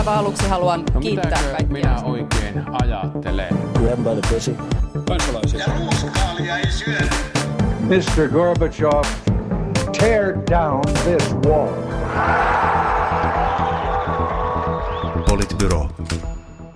[0.00, 1.66] aivan aluksi haluan No kiittää kaikkia.
[1.72, 3.58] minä oikein ajattelen?
[3.74, 4.56] Grab by the pussy.
[5.08, 5.60] kansalaisia.
[5.60, 7.10] Ja ruuskaalia ei syödä.
[7.80, 8.28] Mr.
[8.28, 9.04] Gorbachev,
[9.98, 11.68] tear down this wall.
[15.28, 15.88] Politbyro.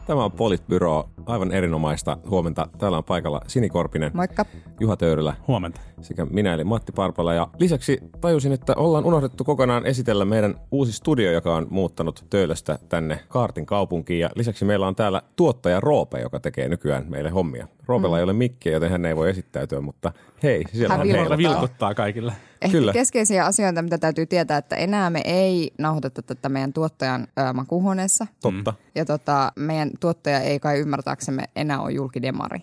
[0.06, 1.08] Tämä on Politbyro.
[1.26, 2.68] Aivan erinomaista huomenta.
[2.78, 4.44] Täällä on paikalla Sini Korpinen, Moikka.
[4.80, 5.80] Juha Töyrylä Huomenta.
[6.00, 7.34] sekä minä eli Matti Parpala.
[7.34, 12.78] Ja lisäksi tajusin, että ollaan unohdettu kokonaan esitellä meidän uusi studio, joka on muuttanut Töölöstä
[12.88, 14.20] tänne Kaartin kaupunkiin.
[14.20, 17.68] Ja lisäksi meillä on täällä tuottaja Roope, joka tekee nykyään meille hommia.
[17.86, 18.18] Roopella mm.
[18.18, 21.94] ei ole mikkiä, joten hän ei voi esittäytyä, mutta hei, siellä Hän on vilkuttaa.
[21.94, 22.32] kaikille.
[22.62, 22.92] Ehkä Kyllä.
[22.92, 28.26] keskeisiä asioita, mitä täytyy tietää, että enää me ei nauhoiteta tätä meidän tuottajan ö, makuuhuoneessa.
[28.42, 28.74] Totta.
[28.94, 30.80] Ja tota, meidän tuottaja ei kai
[31.14, 32.58] ymmärtääksemme enää ole julkidemari.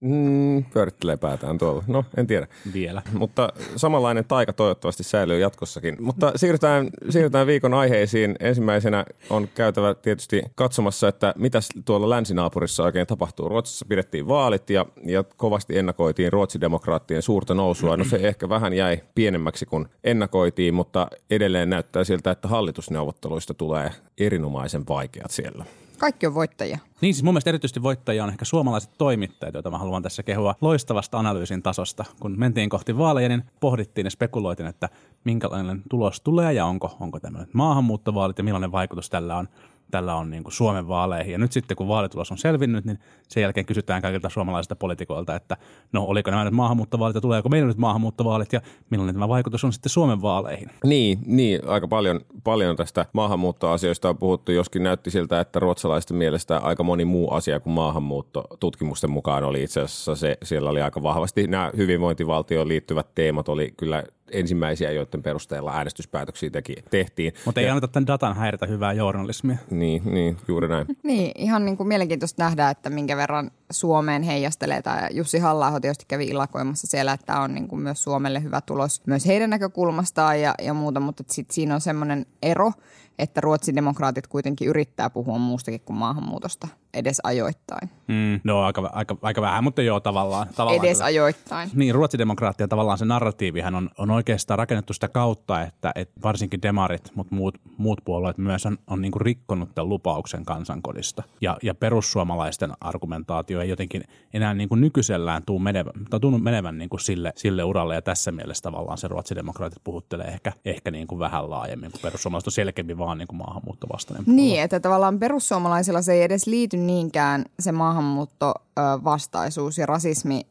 [0.00, 1.84] Mm, pyörittelee päätään tuolla.
[1.86, 2.46] No, en tiedä.
[2.72, 3.02] Vielä.
[3.12, 5.96] Mutta samanlainen taika toivottavasti säilyy jatkossakin.
[6.00, 8.36] Mutta siirrytään, siirrytään viikon aiheisiin.
[8.40, 13.48] Ensimmäisenä on käytävä tietysti katsomassa, että mitä tuolla länsinaapurissa oikein tapahtuu.
[13.48, 17.96] Ruotsissa pidettiin vaalit ja, ja kovasti ennakoitiin ruotsidemokraattien suurta nousua.
[17.96, 23.90] No se ehkä vähän jäi pienemmäksi kuin ennakoitiin, mutta edelleen näyttää siltä, että hallitusneuvotteluista tulee
[24.18, 25.64] erinomaisen vaikeat siellä.
[26.00, 26.78] Kaikki on voittajia.
[27.00, 30.54] Niin siis mun mielestä erityisesti voittajia on ehkä suomalaiset toimittajat, joita mä haluan tässä kehua
[30.60, 32.04] loistavasta analyysin tasosta.
[32.20, 34.88] Kun mentiin kohti vaaleja, niin pohdittiin ja spekuloitiin, että
[35.24, 39.48] minkälainen tulos tulee ja onko, onko tämmöinen maahanmuuttovaalit ja millainen vaikutus tällä on
[39.90, 41.32] tällä on niin kuin Suomen vaaleihin.
[41.32, 45.56] Ja nyt sitten kun vaalitulos on selvinnyt, niin sen jälkeen kysytään kaikilta suomalaisilta poliitikoilta, että
[45.92, 48.60] no oliko nämä nyt maahanmuuttovaalit ja tuleeko meillä nyt maahanmuuttovaalit ja
[48.90, 50.70] millainen tämä vaikutus on sitten Suomen vaaleihin.
[50.84, 56.58] Niin, niin aika paljon, paljon tästä maahanmuuttoasioista on puhuttu, joskin näytti siltä, että ruotsalaisten mielestä
[56.58, 61.02] aika moni muu asia kuin maahanmuutto tutkimusten mukaan oli itse asiassa se, siellä oli aika
[61.02, 67.32] vahvasti nämä hyvinvointivaltioon liittyvät teemat oli kyllä ensimmäisiä, joiden perusteella äänestyspäätöksiä teki, tehtiin.
[67.44, 69.56] Mutta ei ja, anneta tämän datan häiritä hyvää journalismia.
[69.70, 70.86] niin, niin, juuri näin.
[71.02, 74.82] Niin, ihan niin kuin mielenkiintoista nähdä, että minkä verran Suomeen heijastelee.
[74.82, 78.60] Tai Jussi halla tietysti kävi ilakoimassa siellä, että tämä on niin kuin myös Suomelle hyvä
[78.60, 82.72] tulos myös heidän näkökulmastaan ja, ja muuta, mutta sitten siinä on semmoinen ero,
[83.18, 87.90] että ruotsidemokraatit kuitenkin yrittää puhua muustakin kuin maahanmuutosta edes ajoittain.
[88.08, 90.46] Mm, no aika, aika, aika vähän, mutta joo tavallaan.
[90.56, 91.06] tavallaan Edes kyllä.
[91.06, 91.70] ajoittain.
[91.74, 97.12] Niin, ruotsidemokraattien tavallaan se narratiivihan on, on oikeastaan rakennettu sitä kautta, että, että varsinkin demarit,
[97.14, 101.22] mutta muut, muut puolueet myös on, on niin rikkonut tämän lupauksen kansankodista.
[101.40, 106.78] Ja, ja perussuomalaisten argumentaatio ei jotenkin enää niin kuin nykyisellään tuu menevän, tai tunnu menevän
[106.78, 111.06] niin kuin sille, sille uralle, ja tässä mielessä tavallaan se ruotsidemokraatit puhuttelee ehkä, ehkä niin
[111.06, 114.42] kuin vähän laajemmin, kun perussuomalaiset on selkeämmin vaan niin kuin maahanmuuttovastainen puolue.
[114.42, 120.46] Niin, että tavallaan perussuomalaisilla se ei edes liity niinkään se maahanmuuttovastaisuus ja rasismi.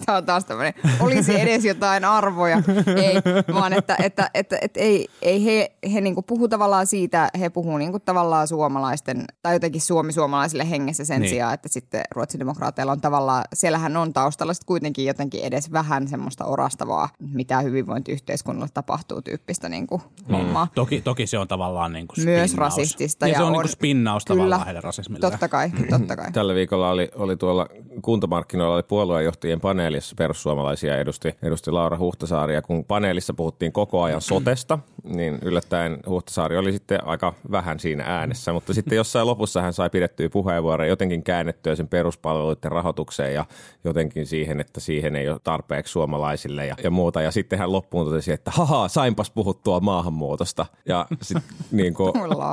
[0.06, 2.56] Tämä on taas tämmöinen, olisi edes jotain arvoja.
[2.96, 3.14] Ei,
[3.54, 7.78] vaan että, että, että, että ei, ei he, he niinku puhuu tavallaan siitä, he puhuu
[7.78, 11.20] niinku tavallaan suomalaisten, tai jotenkin suomi-suomalaisille hengessä sen Niin.
[11.22, 11.30] niin.
[11.30, 16.44] sijaan, että sitten ruotsidemokraateilla on tavallaan, siellähän on taustalla sitten kuitenkin jotenkin edes vähän semmoista
[16.44, 20.02] orastavaa, mitä hyvinvointiyhteiskunnalle tapahtuu tyyppistä niinku
[20.32, 20.68] hommaa.
[20.74, 22.76] Toki, toki se on tavallaan niin kuin Myös spinnaus.
[22.76, 24.36] rasistista Ja, ja se on, on- niin kuin spinnaus Kyllä.
[24.38, 25.30] tavallaan heidän rasismilleen.
[25.32, 26.32] Totta kai, totta kai.
[26.32, 27.66] Tällä viikolla oli, oli tuolla
[28.02, 29.60] kuntamarkkinoilla oli puoluejohtajien
[29.90, 32.54] paneelissa perussuomalaisia edusti, edusti Laura Huhtasaari.
[32.54, 38.04] Ja kun paneelissa puhuttiin koko ajan sotesta, niin yllättäen Huhtasaari oli sitten aika vähän siinä
[38.06, 38.52] äänessä.
[38.52, 43.44] Mutta sitten jossain lopussa hän sai pidettyä puheenvuoroja jotenkin käännettyä sen peruspalveluiden rahoitukseen ja
[43.84, 47.22] jotenkin siihen, että siihen ei ole tarpeeksi suomalaisille ja, ja muuta.
[47.22, 50.66] Ja sitten hän loppuun totesi, että haha, sainpas puhuttua maahanmuutosta.
[50.86, 51.94] Ja sitten niin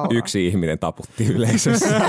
[0.09, 1.95] yksi ihminen taputti yleisössä.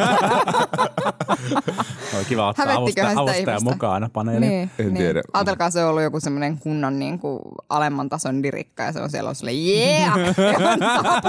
[2.17, 4.51] Oli kiva ottaa avustaja, sitä avustaja mukana paneeliin.
[4.51, 4.97] Niin, En niin.
[4.97, 5.18] tiedä.
[5.33, 9.11] Ajatelkaa, se on ollut joku semmoinen kunnon niin kuin alemman tason dirikka ja se on
[9.11, 10.19] siellä ollut yeah!
[10.39, 11.29] Ja on tapu,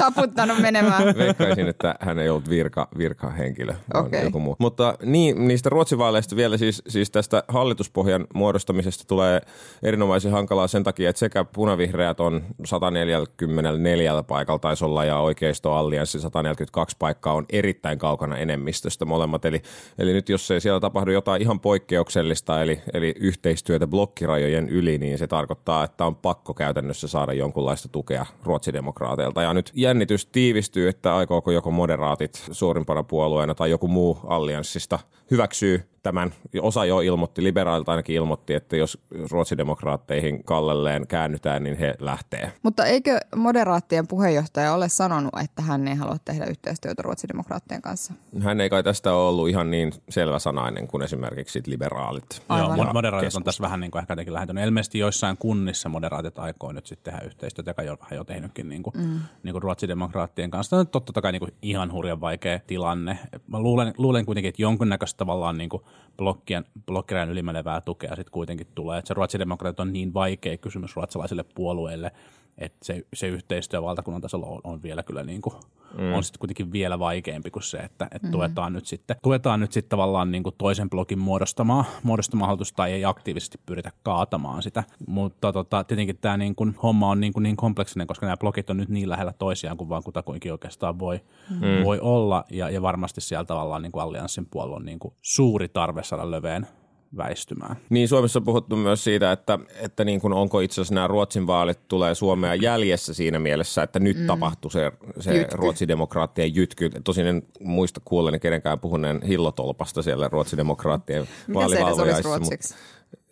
[0.00, 1.02] taputtanut menemään.
[1.18, 4.24] Veikkaisin, että hän ei ollut virka, virkahenkilö, vaan Okei.
[4.24, 4.56] joku muu.
[4.58, 9.40] Mutta niin, niistä Ruotsin vaaleista vielä siis, siis tästä hallituspohjan muodostamisesta tulee
[9.82, 16.96] erinomaisen hankalaa sen takia, että sekä punavihreät on 144 paikalla taisi olla ja oikeisto-allianssi 142
[16.98, 19.44] paikkaa on erittäin kaukana enemmistöstä molemmat.
[19.44, 19.62] Eli,
[19.98, 25.18] eli nyt jos ei siellä tapahdu jotain ihan poikkeuksellista, eli, eli yhteistyötä blokkirajojen yli, niin
[25.18, 29.42] se tarkoittaa, että on pakko käytännössä saada jonkunlaista tukea ruotsidemokraateilta.
[29.42, 34.98] Ja nyt jännitys tiivistyy, että aikooko joko moderaatit suurimpana puolueena tai joku muu allianssista
[35.30, 36.34] hyväksyy tämän.
[36.60, 38.98] Osa jo ilmoitti, liberaalit ainakin ilmoitti, että jos
[39.30, 42.52] ruotsidemokraatteihin kallelleen käännytään, niin he lähtee.
[42.62, 48.12] Mutta eikö moderaattien puheenjohtaja ole sanonut, että hän ei halua tehdä yhteistyötä ruotsidemokraattien kanssa?
[48.40, 52.42] Hän ei kai tästä ole ollut ihan niin selväsanainen kuin esimerkiksi sit liberaalit.
[52.48, 52.78] Aivan.
[52.78, 53.44] Joo, moderaatit on keskusta.
[53.44, 54.64] tässä vähän niin kuin ehkä jotenkin lähentynyt.
[54.64, 58.82] Ilmeisesti joissain kunnissa moderaatit aikoo nyt sitten tehdä yhteistyötä, joka jo vähän jo tehnytkin niin
[58.82, 59.20] kuin, mm.
[59.42, 60.70] niin kuin ruotsidemokraattien kanssa.
[60.70, 63.18] Tämä on totta kai niin kuin ihan hurjan vaikea tilanne.
[63.46, 65.82] Mä luulen, luulen kuitenkin, että jonkunnäköistä tavallaan niin kuin
[66.16, 68.98] blokkien, blokkirajan ylimenevää tukea sitten kuitenkin tulee.
[68.98, 72.12] Että se ruotsidemokraatit on niin vaikea kysymys ruotsalaisille puolueille,
[72.58, 75.54] että se, se yhteistyö valtakunnan tasolla on, on vielä kyllä niin kuin,
[75.98, 76.14] mm.
[76.14, 78.32] on sitten kuitenkin vielä vaikeampi kuin se, että, että mm.
[78.32, 82.92] tuetaan nyt sitten, tuetaan nyt sitten tavallaan niin kuin toisen blokin muodostamaa, muodostamaa hallitusta tai
[82.92, 84.84] ei aktiivisesti pyritä kaatamaan sitä.
[85.06, 88.70] Mutta tota, tietenkin tämä niin kuin, homma on niin, kuin niin kompleksinen, koska nämä blokit
[88.70, 91.20] on nyt niin lähellä toisiaan kuin vaan kutakuinkin oikeastaan voi,
[91.50, 91.84] mm.
[91.84, 92.44] voi olla.
[92.50, 96.30] Ja, ja varmasti siellä tavallaan niin kuin allianssin puolella on niin kuin suuri tarve saada
[96.30, 96.66] löveen
[97.16, 97.76] väistymään.
[97.90, 101.46] Niin Suomessa on puhuttu myös siitä, että, että niin kuin onko itse asiassa nämä Ruotsin
[101.46, 104.26] vaalit tulee Suomea jäljessä siinä mielessä, että nyt mm.
[104.26, 105.56] tapahtui se, se Jytky.
[105.56, 106.90] ruotsidemokraattien jytky.
[107.04, 112.74] Tosin en muista kuulleeni kenenkään puhuneen hillotolpasta siellä ruotsidemokraattien Mikä se edes olisi ruotsiksi?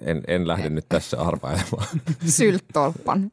[0.04, 1.86] En, en lähde nyt tässä arvailemaan.
[2.26, 3.30] Sylttolpan.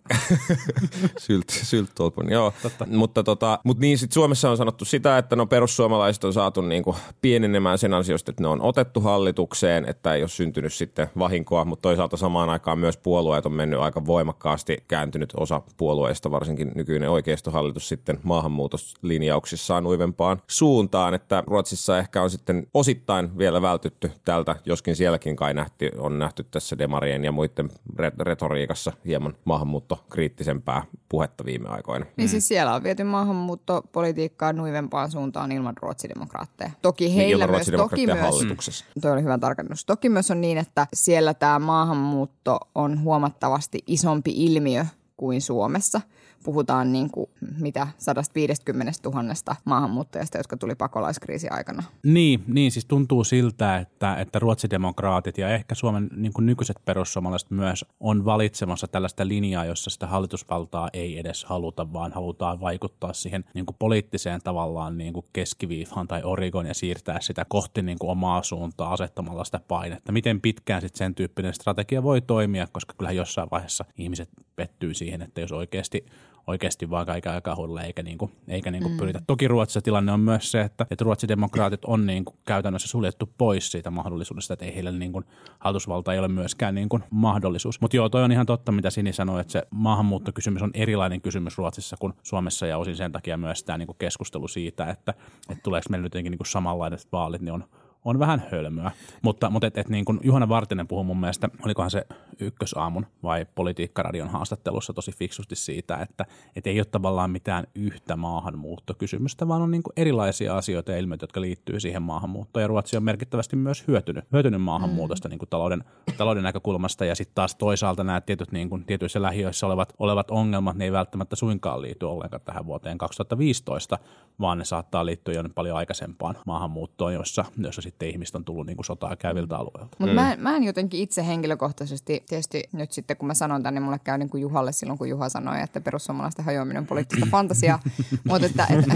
[1.17, 2.53] Sylt, sylttolpan, joo.
[2.61, 2.85] Totta.
[2.89, 6.95] Mutta, tota, mutta niin sit Suomessa on sanottu sitä, että no perussuomalaiset on saatu niinku
[7.21, 11.81] pienenemään sen ansiosta, että ne on otettu hallitukseen, että ei ole syntynyt sitten vahinkoa, mutta
[11.81, 17.89] toisaalta samaan aikaan myös puolueet on mennyt aika voimakkaasti, kääntynyt osa puolueista, varsinkin nykyinen oikeistohallitus
[17.89, 25.35] sitten maahanmuutoslinjauksissaan nuivempaan suuntaan, että Ruotsissa ehkä on sitten osittain vielä vältytty tältä, joskin sielläkin
[25.35, 27.69] kai nähty, on nähty tässä demarien ja muiden
[27.99, 32.05] re- retoriikassa hieman maahanmuuttokriittisempää puhetta viime aikoina.
[32.17, 36.71] Niin siis siellä on viety maahanmuuttopolitiikkaa nuivempaan suuntaan ilman ruotsidemokraatteja.
[36.81, 38.85] Toki Niin heillä ilman myös, toki myös, hallituksessa.
[39.01, 39.85] toi oli hyvä tarkennus.
[39.85, 44.85] Toki myös on niin, että siellä tämä maahanmuutto on huomattavasti isompi ilmiö
[45.17, 46.01] kuin Suomessa.
[46.43, 51.83] Puhutaan niin kuin, mitä 150 000 maahanmuuttajasta, jotka tuli pakolaiskriisin aikana.
[52.03, 57.51] Niin, niin, siis tuntuu siltä, että, että ruotsidemokraatit ja ehkä Suomen niin kuin nykyiset perussuomalaiset
[57.51, 63.45] myös on valitsemassa tällaista linjaa, jossa sitä hallitusvaltaa ei edes haluta, vaan halutaan vaikuttaa siihen
[63.53, 68.11] niin kuin poliittiseen tavallaan niin kuin keskiviivaan tai origon ja siirtää sitä kohti niin kuin
[68.11, 70.11] omaa suuntaa asettamalla sitä painetta.
[70.11, 75.21] Miten pitkään sitten sen tyyppinen strategia voi toimia, koska kyllä jossain vaiheessa ihmiset pettyy siihen,
[75.21, 76.05] että jos oikeasti
[76.49, 78.97] oikeasti vaan kaiken aikaa huudella, eikä, niinku, eikä niinku mm.
[78.97, 79.21] pyritä.
[79.27, 83.89] Toki Ruotsissa tilanne on myös se, että, että ruotsidemokraatit on niinku käytännössä suljettu pois siitä
[83.89, 85.23] mahdollisuudesta, että ei heillä niinku,
[85.59, 87.81] hallitusvalta ei ole myöskään niinku mahdollisuus.
[87.81, 91.57] Mutta joo, toi on ihan totta, mitä Sini sanoi, että se maahanmuuttokysymys on erilainen kysymys
[91.57, 95.13] Ruotsissa kuin Suomessa ja osin sen takia myös tämä niinku keskustelu siitä, että,
[95.49, 97.63] että tuleeko meillä nyt jotenkin niinku samanlaiset vaalit, niin on
[98.05, 98.91] on vähän hölmöä.
[99.21, 102.05] Mutta, mutta et, et niin kuin Juhana Vartinen puhui mun mielestä, olikohan se
[102.39, 106.25] ykkösaamun vai politiikkaradion haastattelussa tosi fiksusti siitä, että
[106.55, 111.23] et ei ole tavallaan mitään yhtä maahanmuuttokysymystä, vaan on niin kuin erilaisia asioita ja ilmiöitä,
[111.23, 112.61] jotka liittyy siihen maahanmuuttoon.
[112.61, 115.29] Ja Ruotsi on merkittävästi myös hyötynyt, hyötynyt maahanmuutosta mm.
[115.29, 115.83] niin kuin talouden,
[116.17, 117.05] talouden näkökulmasta.
[117.05, 120.91] Ja sitten taas toisaalta nämä tietyt, niin kuin, tietyissä lähiöissä olevat, olevat ongelmat, ne ei
[120.91, 123.99] välttämättä suinkaan liity ollenkaan tähän vuoteen 2015,
[124.39, 128.77] vaan ne saattaa liittyä jo paljon aikaisempaan maahanmuuttoon, jossa, jossa sitten ihmiset on tullut niin
[128.77, 129.95] kuin sotaa käyviltä alueilta.
[129.99, 130.15] Mutta mm.
[130.15, 133.85] mä, en- mä en jotenkin itse henkilökohtaisesti, tietysti nyt sitten kun mä sanon tänne, niin
[133.85, 137.79] mulle käy niin kuin Juhalle silloin, kun Juha sanoi, että perussuomalaisten hajoaminen on poliittista fantasiaa.
[138.23, 138.93] mutta että, että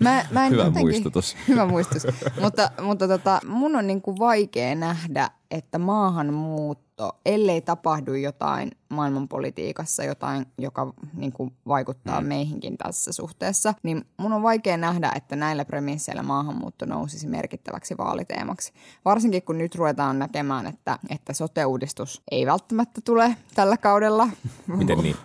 [0.00, 1.36] mä, mä en Hyvä jotenkin, muistutus.
[1.48, 2.04] Hyvä muistutus.
[2.40, 10.04] mutta mutta tota, mun on niin kuin vaikea nähdä, että maahanmuutto, ellei tapahdu jotain maailmanpolitiikassa,
[10.04, 12.26] jotain, joka niin kuin vaikuttaa mm.
[12.26, 18.72] meihinkin tässä suhteessa, niin mun on vaikea nähdä, että näillä premisseillä maahanmuutto nousisi merkittäväksi vaaliteemaksi.
[19.04, 24.28] Varsinkin kun nyt ruvetaan näkemään, että, että sote-uudistus ei välttämättä tule tällä kaudella.
[24.66, 25.16] Miten niin?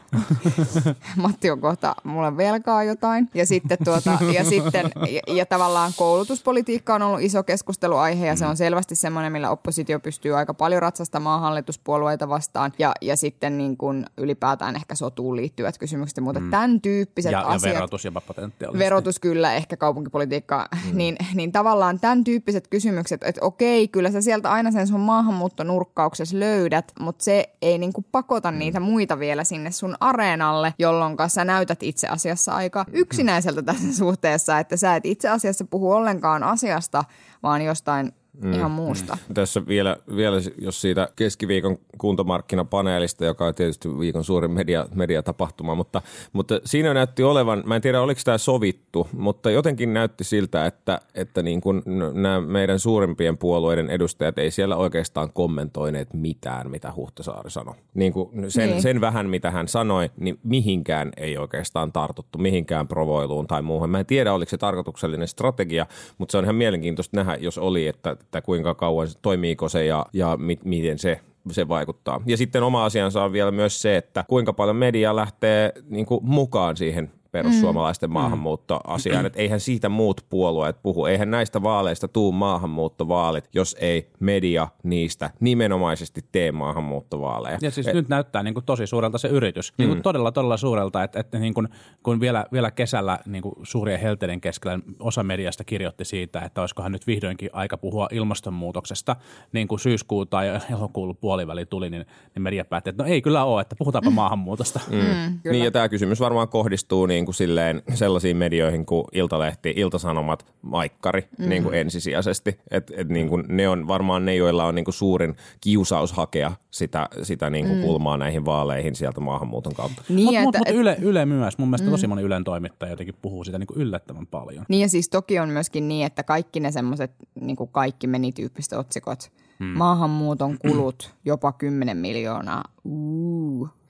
[1.15, 3.29] Matti on kohta mulle velkaa jotain.
[3.33, 8.45] Ja sitten, tuota, ja, sitten ja, ja tavallaan koulutuspolitiikka on ollut iso keskusteluaihe ja se
[8.45, 12.73] on selvästi semmoinen, millä oppositio pystyy aika paljon ratsastamaan hallituspuolueita vastaan.
[12.79, 16.51] Ja, ja sitten niin kuin ylipäätään ehkä sotuun liittyvät kysymykset, mutta mm.
[16.51, 17.75] tämän tyyppiset Ja, ja asiat.
[17.75, 18.85] verotus jopa potentiaalisesti.
[18.85, 20.97] Verotus kyllä, ehkä kaupunkipolitiikka, mm.
[20.97, 26.39] niin, niin tavallaan tämän tyyppiset kysymykset, että okei, kyllä sä sieltä aina sen sun maahanmuuttonurkkauksessa
[26.39, 28.57] löydät, mutta se ei niinku pakota mm.
[28.57, 34.59] niitä muita vielä sinne sun areenalle, jolloin sä näytät itse asiassa aika yksinäiseltä tässä suhteessa,
[34.59, 37.03] että sä et itse asiassa puhu ollenkaan asiasta,
[37.43, 38.53] vaan jostain mm.
[38.53, 39.17] ihan muusta.
[39.33, 46.01] Tässä vielä, vielä, jos siitä keskiviikon kuntomarkkinapaneelista, joka on tietysti viikon suurin media, mediatapahtuma, mutta,
[46.33, 50.99] mutta siinä näytti olevan, mä en tiedä oliko tämä sovittu, mutta jotenkin näytti siltä, että,
[51.15, 51.81] että niin kuin
[52.13, 57.75] nämä meidän suurimpien puolueiden edustajat ei siellä oikeastaan kommentoineet mitään, mitä Huhtasaari sanoi.
[57.93, 58.81] Niin kuin sen, Niin.
[58.81, 63.89] sen vähän, mitä hän sanoi, niin mihinkään ei oikeastaan tartuttu, mihinkään provoiluun tai muuhun.
[63.89, 65.85] Mä en tiedä, oliko se tarkoituksellinen strategia,
[66.17, 70.05] mutta se on ihan mielenkiintoista nähdä, jos oli, että, että kuinka kauan, toimiiko se ja,
[70.13, 71.19] ja mi, miten se
[71.51, 72.21] se vaikuttaa.
[72.25, 76.19] Ja sitten oma asiansa on vielä myös se, että kuinka paljon media lähtee niin kuin,
[76.23, 78.13] mukaan siihen perussuomalaisten mm.
[78.13, 79.25] maahanmuuttoasiaan.
[79.25, 81.05] Että eihän siitä muut puolueet puhu.
[81.05, 87.57] Eihän näistä vaaleista tuu maahanmuuttovaalit, jos ei media niistä nimenomaisesti tee maahanmuuttovaaleja.
[87.61, 89.73] Ja siis nyt näyttää niin kuin tosi suurelta se yritys.
[89.77, 91.67] Niin kuin todella, todella suurelta, että, että niin kuin,
[92.03, 96.91] kun vielä, vielä kesällä niin kuin suurien helteiden keskellä osa mediasta kirjoitti siitä, että olisikohan
[96.91, 99.15] nyt vihdoinkin aika puhua ilmastonmuutoksesta,
[99.51, 102.05] niin kuin syyskuun tai elokuun puoliväli tuli, niin,
[102.35, 104.79] niin media päätti, että no ei kyllä ole, että puhutaanpa maahanmuutosta.
[104.87, 105.51] Mm, kyllä.
[105.51, 111.27] Niin ja tämä kysymys varmaan kohdistuu niin kuin silleen sellaisiin medioihin kuin Iltalehti, Iltasanomat, Maikkari
[111.37, 111.49] mm.
[111.49, 112.59] niin kuin ensisijaisesti.
[112.71, 116.51] Et, et niin kuin ne on varmaan ne, joilla on niin kuin suurin kiusaus hakea
[116.71, 117.83] sitä, sitä niin kuin mm.
[117.83, 120.01] kulmaa näihin vaaleihin sieltä maahanmuuton kautta.
[120.09, 121.57] Niin, Mutta mut, mut yle, yle myös.
[121.57, 124.65] Mun mielestä tosi moni Ylen toimittaja jotenkin puhuu sitä niin kuin yllättävän paljon.
[124.69, 127.11] Niin ja siis toki on myöskin niin, että kaikki ne semmoiset
[127.41, 129.67] niin kuin kaikki meni tyyppiset otsikot, hmm.
[129.67, 133.28] maahanmuuton kulut jopa 10 miljoonaa, uh.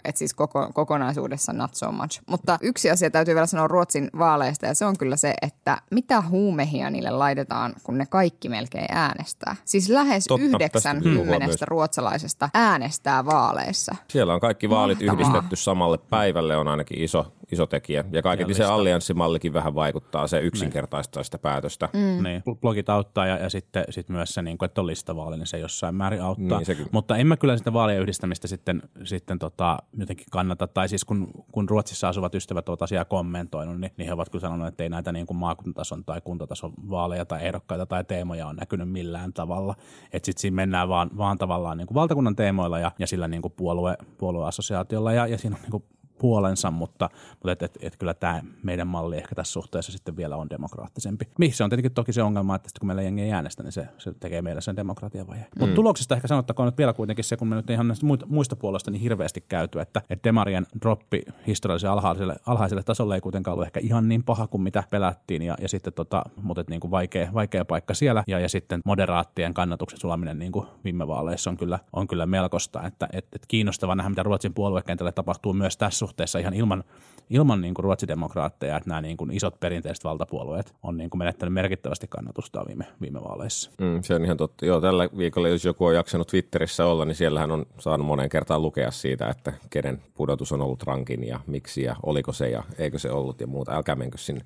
[0.10, 2.22] Et siis koko, kokonaisuudessa not so much.
[2.28, 6.22] Mutta yksi asia täytyy vielä sanoa Ruotsin vaaleista ja se on kyllä se, että mitä
[6.22, 9.56] huumehia niille laitetaan, kun ne kaikki melkein äänestää.
[9.66, 13.96] Siis lähes Totta, yhdeksän kymmenestä ruotsalaisesta äänestää vaaleissa.
[14.08, 15.14] Siellä on kaikki vaalit Mahtavaa.
[15.14, 18.04] yhdistetty samalle päivälle, on ainakin iso, iso tekijä.
[18.12, 21.90] Ja kaiketi se allianssimallikin vähän vaikuttaa, se yksinkertaistaa sitä päätöstä.
[21.94, 22.24] Mm.
[22.24, 25.48] Niin, blogit auttaa ja, ja sitten sit myös se, niin kuin, että on listavaali, niin
[25.48, 26.58] se jossain määrin auttaa.
[26.58, 26.88] Niin, sekin.
[26.92, 30.68] Mutta en mä kyllä sitä vaalien yhdistämistä sitten, sitten tota, jotenkin kannata.
[30.68, 34.42] Tai siis kun, kun Ruotsissa asuvat ystävät ovat asiaa kommentoinut, niin, niin he ovat kyllä
[34.42, 38.56] sanoneet, että ei näitä niin kuin maakuntatason tai kuntatason vaaleja tai ehdokkaita tai teemoja on
[38.56, 39.76] näkynyt millään tavalla.
[40.14, 43.42] Että sitten siinä mennään vaan, vaan tavallaan niin kuin valtakunnan teemoilla ja, ja sillä niin
[43.42, 45.84] kuin puolue, puolueassosiaatiolla ja, ja siinä on niin kuin
[46.20, 50.36] puolensa, mutta, mutta et, et, et kyllä tämä meidän malli ehkä tässä suhteessa sitten vielä
[50.36, 51.26] on demokraattisempi.
[51.40, 53.72] Mihin se on tietenkin toki se ongelma, että sitten kun meillä jengi ei äänestä, niin
[53.72, 55.48] se, se tekee meille sen demokratiavajeen.
[55.56, 55.60] Mm.
[55.60, 58.92] Mutta tuloksista ehkä sanottakoon nyt vielä kuitenkin se, kun me nyt ihan näistä muista puolueista
[58.92, 63.80] niin hirveästi käyty, että, että demarien droppi historiallisen alhaiselle, alhaiselle tasolle ei kuitenkaan ollut ehkä
[63.80, 67.66] ihan niin paha kuin mitä pelättiin, ja, ja sitten tota, mutta niin kuin vaikea, vaikea
[67.66, 72.08] paikka siellä, ja, ja sitten moderaattien kannatuksen sulaminen niin kuin viime vaaleissa on kyllä, on
[72.08, 76.54] kyllä melkoista, että et, et kiinnostava nähdä, mitä Ruotsin puoluekentällä tapahtuu myös tässä suhteessa ihan
[76.54, 76.84] ilman,
[77.30, 81.54] ilman niin kuin ruotsidemokraatteja, että nämä niin kuin isot perinteiset valtapuolueet on niin kuin menettänyt
[81.54, 83.72] merkittävästi kannatusta viime, viime vaaleissa.
[83.82, 84.66] Mm, se on ihan totta.
[84.66, 88.62] Joo, tällä viikolla, jos joku on jaksanut Twitterissä olla, niin siellähän on saanut monen kertaan
[88.62, 93.00] lukea siitä, että kenen pudotus on ollut rankin ja miksi ja oliko se ja eikö
[93.00, 93.76] se ollut ja muuta.
[93.76, 94.42] Älkää menkö sinne.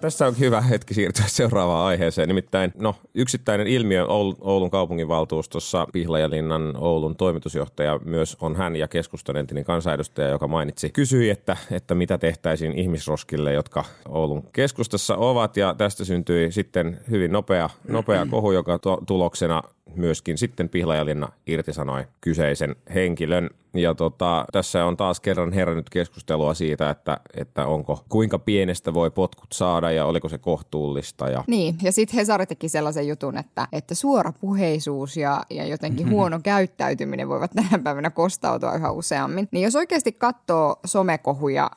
[0.00, 2.28] Tässä on hyvä hetki siirtyä seuraavaan aiheeseen.
[2.28, 9.36] Nimittäin no, yksittäinen ilmiö Oul- Oulun kaupunginvaltuustossa Pihlajalinnan Oulun toimitusjohtaja myös on hän ja keskustan
[9.36, 15.56] entinen kansanedustaja, joka mainitsi, kysyi, että, että mitä tehtäisiin ihmisroskille, jotka Oulun keskustassa ovat.
[15.56, 19.62] Ja tästä syntyi sitten hyvin nopea, nopea kohu, joka to- tuloksena
[19.96, 23.50] myöskin sitten Pihlajalinna irtisanoi kyseisen henkilön.
[23.74, 29.10] Ja tota, tässä on taas kerran herännyt keskustelua siitä, että, että onko kuinka pienestä voi
[29.10, 31.28] potkut saada ja oliko se kohtuullista.
[31.28, 31.44] Ja...
[31.46, 37.28] Niin, ja sitten Hesari teki sellaisen jutun, että, että suorapuheisuus ja, ja jotenkin huono käyttäytyminen
[37.28, 39.48] voivat tänä päivänä kostautua yhä useammin.
[39.50, 41.70] Niin jos oikeasti katsoo somekohuja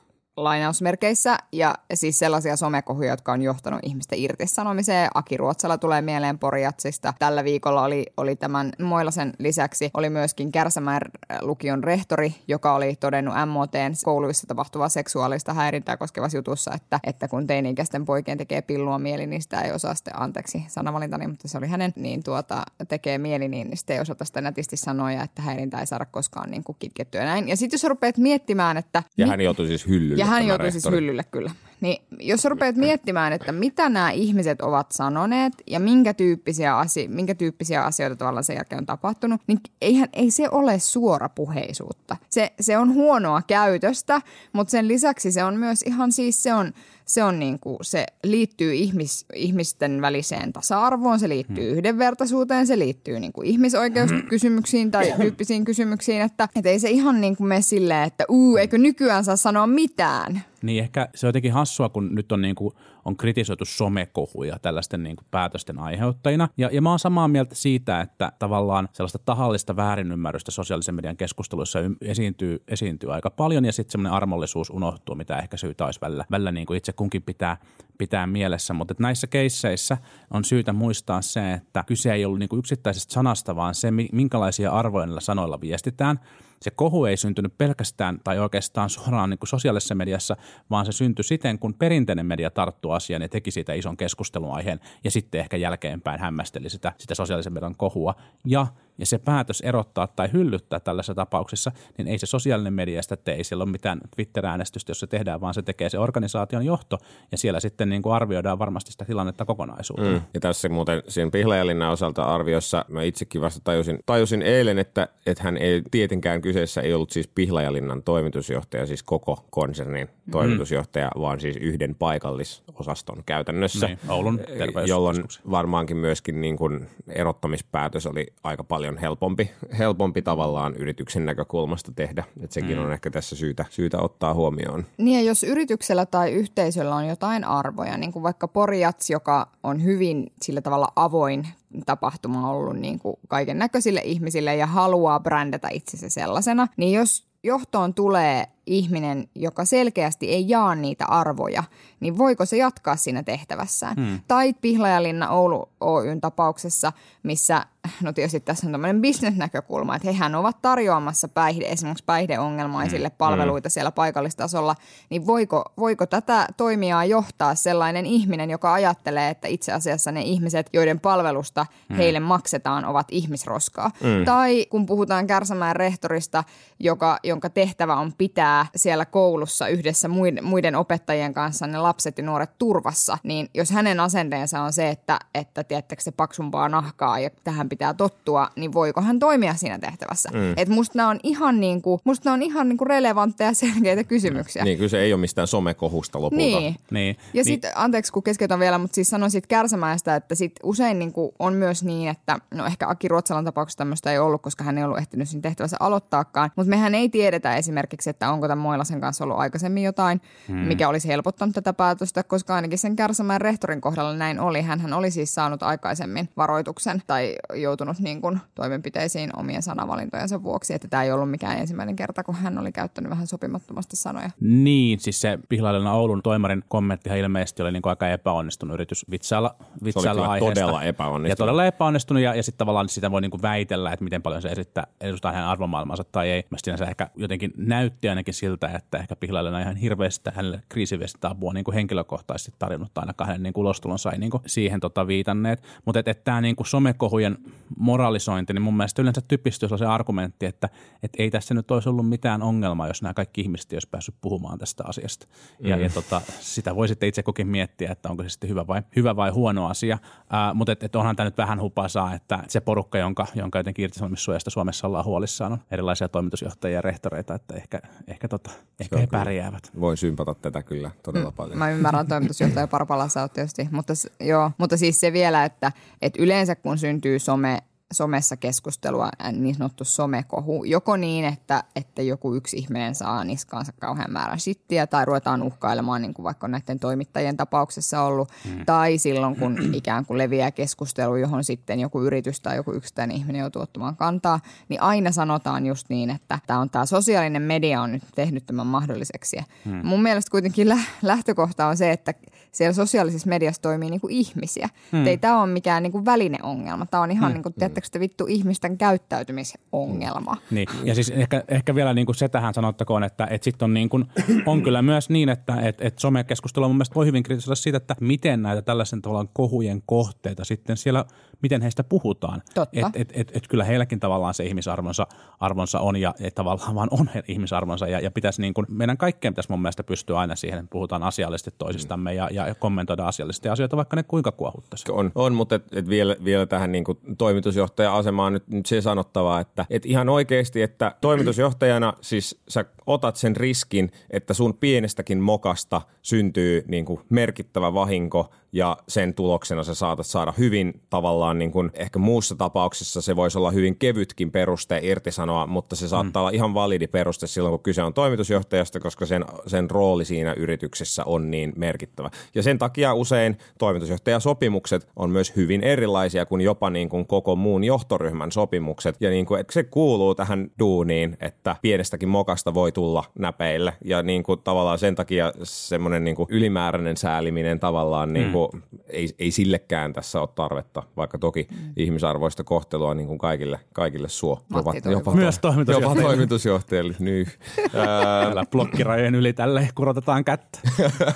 [0.43, 5.09] lainausmerkeissä ja siis sellaisia somekohuja, jotka on johtanut ihmisten irtisanomiseen.
[5.13, 7.13] Aki Ruotsala tulee mieleen Poriatsista.
[7.19, 11.01] Tällä viikolla oli, oli tämän Moilasen lisäksi oli myöskin Kärsämäen
[11.41, 17.47] lukion rehtori, joka oli todennut MOTn kouluissa tapahtuvaa seksuaalista häirintää koskevassa jutussa, että, että kun
[17.47, 21.67] teini-ikäisten poikien tekee pillua mieli, niin sitä ei osaa sitten, anteeksi sanavalintani, mutta se oli
[21.67, 25.79] hänen, niin tuota, tekee mieli, niin sitten ei osata sitä nätisti sanoa ja että häirintää
[25.79, 27.47] ei saada koskaan niin kuin kitkettyä ja näin.
[27.47, 29.03] Ja sitten jos rupeat miettimään, että...
[29.17, 30.19] Ja mi- hän joutui siis hyllylle.
[30.19, 31.51] ja hän joutui siis hyllylle kyllä.
[31.81, 37.35] Niin jos rupeat miettimään, että mitä nämä ihmiset ovat sanoneet ja minkä tyyppisiä, asio- minkä
[37.35, 42.17] tyyppisiä asioita tavallaan sen jälkeen on tapahtunut, niin eihän, ei se ole suorapuheisuutta.
[42.29, 44.21] Se, se on huonoa käytöstä,
[44.53, 46.73] mutta sen lisäksi se on myös ihan siis se on,
[47.09, 51.77] se on niin kuin, se liittyy ihmis, ihmisten väliseen tasa-arvoon, se liittyy hmm.
[51.77, 57.35] yhdenvertaisuuteen, se liittyy niin kuin ihmisoikeuskysymyksiin tai tyyppisiin kysymyksiin, että et ei se ihan niin
[57.35, 60.41] kuin mene silleen, että uu, eikö nykyään saa sanoa mitään.
[60.61, 62.75] Niin ehkä se on jotenkin hassua, kun nyt on, niin kuin,
[63.05, 66.49] on kritisoitu somekohuja tällaisten niin kuin päätösten aiheuttajina.
[66.57, 71.79] Ja, ja mä oon samaa mieltä siitä, että tavallaan sellaista tahallista väärinymmärrystä sosiaalisen median keskusteluissa
[72.01, 76.51] esiintyy, esiintyy aika paljon ja sitten semmoinen armollisuus unohtuu, mitä ehkä syytä olisi välillä, välillä
[76.51, 77.57] niin kuin itse kunkin pitää,
[77.97, 78.73] pitää mielessä.
[78.73, 79.97] Mutta näissä keisseissä
[80.31, 84.71] on syytä muistaa se, että kyse ei ollut niin kuin yksittäisestä sanasta, vaan se, minkälaisia
[84.71, 86.19] arvoja näillä sanoilla viestitään–
[86.61, 90.37] se kohu ei syntynyt pelkästään tai oikeastaan suoraan niin kuin sosiaalisessa mediassa,
[90.69, 94.79] vaan se syntyi siten, kun perinteinen media tarttui asiaan ja teki siitä ison keskustelun aiheen
[95.03, 98.15] ja sitten ehkä jälkeenpäin hämmästeli sitä, sitä sosiaalisen median kohua.
[98.45, 98.67] Ja
[98.99, 103.35] ja se päätös erottaa tai hyllyttää tällaisessa tapauksessa, niin ei se sosiaalinen media sitä tee.
[103.35, 106.97] Ei siellä ole mitään Twitter-äänestystä, jos se tehdään, vaan se tekee se organisaation johto
[107.31, 110.11] ja siellä sitten niin kuin arvioidaan varmasti sitä tilannetta kokonaisuutena.
[110.11, 110.21] Mm.
[110.33, 115.43] Ja tässä muuten siinä Pihlajalinnan osalta arviossa mä itsekin vasta tajusin, tajusin eilen, että, että
[115.43, 120.31] hän ei tietenkään kyseessä ei ollut siis Pihlajalinnan toimitusjohtaja, siis koko konsernin mm.
[120.31, 121.21] toimitusjohtaja, mm.
[121.21, 123.87] vaan siis yhden paikallisosaston käytännössä.
[123.87, 124.39] Niin, Oulun
[124.87, 131.91] Jolloin varmaankin myöskin niin kuin erottamispäätös oli aika paljon paljon helpompi, helpompi tavallaan yrityksen näkökulmasta
[131.95, 132.23] tehdä.
[132.43, 132.83] Että sekin mm.
[132.83, 134.85] on ehkä tässä syytä, syytä ottaa huomioon.
[134.97, 139.83] Niin ja jos yrityksellä tai yhteisöllä on jotain arvoja, niin kuin vaikka Porjats, joka on
[139.83, 141.47] hyvin sillä tavalla avoin
[141.85, 147.93] tapahtuma ollut niin kuin kaiken näköisille ihmisille ja haluaa brändätä itsensä sellaisena, niin jos johtoon
[147.93, 151.63] tulee ihminen, joka selkeästi ei jaa niitä arvoja,
[151.99, 153.95] niin voiko se jatkaa siinä tehtävässään?
[153.95, 154.19] Hmm.
[154.27, 156.93] Tai Pihlajalinna Oulu Oyn tapauksessa,
[157.23, 157.65] missä,
[158.03, 163.17] no tietysti tässä on tämmöinen bisnesnäkökulma, että hehän ovat tarjoamassa päihde, esimerkiksi päihdeongelmaisille hmm.
[163.17, 163.71] palveluita hmm.
[163.71, 164.75] siellä paikallistasolla,
[165.09, 170.69] niin voiko, voiko tätä toimijaa johtaa sellainen ihminen, joka ajattelee, että itse asiassa ne ihmiset,
[170.73, 171.97] joiden palvelusta hmm.
[171.97, 173.91] heille maksetaan, ovat ihmisroskaa?
[174.01, 174.25] Hmm.
[174.25, 176.43] Tai kun puhutaan Kärsämään rehtorista,
[176.79, 182.23] joka, jonka tehtävä on pitää siellä koulussa yhdessä muiden, muiden opettajien kanssa ne lapset ja
[182.23, 187.29] nuoret turvassa, niin jos hänen asenteensa on se, että, että tiedättekö se paksumpaa nahkaa ja
[187.43, 190.29] tähän pitää tottua, niin voiko hän toimia siinä tehtävässä?
[190.33, 190.53] Mm.
[190.57, 194.63] Et musta nämä on ihan, niinku, musta nämä on ihan niinku relevantteja selkeitä kysymyksiä.
[194.63, 196.59] Niin, kyllä se ei ole mistään somekohusta lopulta.
[196.59, 196.75] Niin.
[196.91, 197.15] niin.
[197.19, 197.45] Ja niin.
[197.45, 201.53] sitten, anteeksi kun keskeytän vielä, mutta siis sanoin siitä kärsämäistä, että sit usein niinku on
[201.53, 204.97] myös niin, että no ehkä Aki Ruotsalan tapauksessa tämmöistä ei ollut, koska hän ei ollut
[204.97, 209.37] ehtinyt siinä tehtävässä aloittaakaan, mutta mehän ei tiedetä esimerkiksi, että onko tämän Moilasen kanssa ollut
[209.37, 210.57] aikaisemmin jotain, hmm.
[210.57, 214.61] mikä olisi helpottanut tätä päätöstä, koska ainakin sen kärsämään rehtorin kohdalla näin oli.
[214.61, 220.87] Hän oli siis saanut aikaisemmin varoituksen tai joutunut niin kuin toimenpiteisiin omien sanavalintojensa vuoksi, että
[220.87, 224.29] tämä ei ollut mikään ensimmäinen kerta, kun hän oli käyttänyt vähän sopimattomasti sanoja.
[224.39, 229.55] Niin, siis se Pihlailena Oulun toimarin kommenttihan ilmeisesti oli niin kuin aika epäonnistunut yritys vitsailla,
[229.83, 230.61] vitsailla se oli aiheesta.
[230.61, 231.29] todella epäonnistunut.
[231.29, 234.41] Ja todella epäonnistunut ja, ja sitten tavallaan sitä voi niin kuin väitellä, että miten paljon
[234.41, 236.43] se esittää, edustaa hänen arvomaailmansa tai ei.
[236.49, 241.63] Mielestäni se ehkä jotenkin näytti ainakin siltä, että ehkä Pihlailena ihan hirveästi hänelle kriisiviestintäapua niin
[241.63, 245.63] kuin henkilökohtaisesti tarjonnut ainakaan hänen niin ulostulon sai niin kuin siihen tota viitanneet.
[245.85, 247.37] Mutta että et tämä niin kuin somekohujen
[247.77, 250.69] moralisointi, niin mun mielestä yleensä typistyy se argumentti, että
[251.03, 254.59] et ei tässä nyt olisi ollut mitään ongelmaa, jos nämä kaikki ihmiset olisi päässyt puhumaan
[254.59, 255.27] tästä asiasta.
[255.59, 255.83] Ja, mm.
[255.83, 259.15] ja tota, sitä voi sitten itse kukin miettiä, että onko se sitten hyvä vai, hyvä
[259.15, 259.97] vai huono asia.
[260.21, 263.83] Uh, mutta et, et onhan tämä nyt vähän hupasaa, että se porukka, jonka, jonka jotenkin
[263.83, 269.07] irtisanomissuojasta Suomessa ollaan huolissaan, on erilaisia toimitusjohtajia ja rehtoreita, että ehkä, ehkä, tota, ehkä he
[269.07, 269.71] pärjäävät.
[269.79, 271.57] Voin sympata tätä kyllä todella mm, paljon.
[271.57, 276.77] Mä ymmärrän toimitusjohtaja Parpalassa tietysti, mutta, joo, mutta siis se vielä, että, että yleensä kun
[276.77, 277.68] syntyy some moment.
[277.93, 280.63] Somessa keskustelua, niin sanottu somekohu.
[280.63, 286.01] Joko niin, että, että joku yksi ihminen saa niskaansa kauhean määrän shittiä tai ruvetaan uhkailemaan,
[286.01, 288.65] niin kuin vaikka näiden toimittajien tapauksessa ollut, mm.
[288.65, 293.39] tai silloin, kun ikään kuin leviää keskustelu, johon sitten joku yritys tai joku yksittäinen ihminen
[293.39, 297.91] joutuu ottamaan kantaa, niin aina sanotaan just niin, että tämä on tämä sosiaalinen media on
[297.91, 299.37] nyt tehnyt tämän mahdolliseksi.
[299.65, 299.87] Mm.
[299.87, 300.67] Mun mielestä kuitenkin
[301.01, 302.13] lähtökohta on se, että
[302.51, 304.69] siellä sosiaalisessa mediassa toimii niin kuin ihmisiä.
[304.91, 305.07] Mm.
[305.07, 306.85] Ei tämä ole mikään niin kuin välineongelma.
[306.85, 307.33] Tämä on ihan, mm.
[307.33, 310.37] niin kuin, tiedättekö te vittu, ihmisten käyttäytymisongelma.
[310.51, 313.73] Niin, ja siis ehkä, ehkä vielä niin kuin se tähän sanottakoon, että, että sitten on,
[313.73, 314.05] niin kuin,
[314.45, 317.95] on kyllä myös niin, että että että somekeskustelu mun mielestä voi hyvin kritisoida siitä, että
[317.99, 321.05] miten näitä tällaisen tavallaan kohujen kohteita sitten siellä
[321.41, 322.41] miten heistä puhutaan.
[322.53, 322.91] Totta.
[322.93, 325.07] Et, et, et, et kyllä heilläkin tavallaan se ihmisarvonsa
[325.39, 328.97] arvonsa on ja et tavallaan vaan on he ihmisarvonsa ja, ja pitäisi niin kuin, meidän
[328.97, 333.49] kaikkeen pitäisi mun mielestä pystyä aina siihen, että puhutaan asiallisesti toisistamme ja, ja kommentoida asiallisesti
[333.49, 334.91] asioita, vaikka ne kuinka kuohuttaisi.
[334.91, 336.83] On, on mutta et, et vielä, vielä tähän niin
[337.17, 343.15] toimitusjohtajan asemaan nyt, nyt se sanottavaa, että et ihan oikeasti, että toimitusjohtajana siis sä otat
[343.15, 349.73] sen riskin, että sun pienestäkin mokasta syntyy niin kuin merkittävä vahinko ja sen tuloksena sä
[349.73, 354.79] saatat saada hyvin tavallaan niin kuin, ehkä muussa tapauksessa se voisi olla hyvin kevytkin peruste
[354.83, 356.23] irtisanoa, mutta se saattaa mm.
[356.23, 361.03] olla ihan validi peruste silloin, kun kyse on toimitusjohtajasta, koska sen, sen rooli siinä yrityksessä
[361.05, 362.09] on niin merkittävä.
[362.35, 367.63] Ja sen takia usein toimitusjohtajasopimukset on myös hyvin erilaisia kuin jopa niin kuin koko muun
[367.63, 368.95] johtoryhmän sopimukset.
[368.99, 373.73] Ja niin kuin, se kuuluu tähän duuniin, että pienestäkin mokasta voi tulla näpeille.
[373.85, 378.61] Ja niin kuin, tavallaan sen takia semmoinen niin kuin ylimääräinen sääliminen tavallaan niin kuin, mm.
[378.89, 381.73] ei, ei sillekään tässä ole tarvetta, vaikka toki mm.
[381.77, 384.41] ihmisarvoista kohtelua niin kuin kaikille, kaikille suo.
[384.55, 386.01] Jopa, jopa, Myös toimitusjohtajille.
[386.01, 387.27] Jopa toimitusjohtajille, niin.
[387.71, 390.59] Täällä blokkirajojen yli tälle kurotetaan kättä.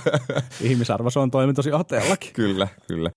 [0.62, 2.34] Ihmisarvo se on toimitusjohtajallakin.
[2.34, 3.10] Kyllä, kyllä.